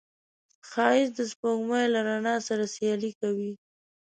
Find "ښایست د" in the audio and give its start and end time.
0.69-1.19